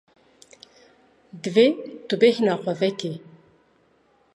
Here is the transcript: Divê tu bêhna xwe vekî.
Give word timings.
Divê 1.41 1.67
tu 2.07 2.13
bêhna 2.21 2.53
xwe 2.63 2.73
vekî. 2.81 3.13